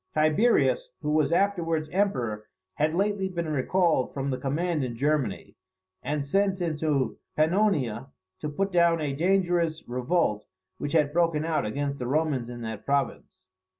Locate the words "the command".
4.31-4.83